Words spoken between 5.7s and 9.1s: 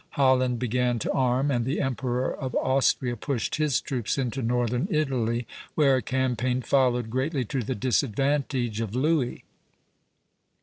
where a campaign followed, greatly to the disadvantage of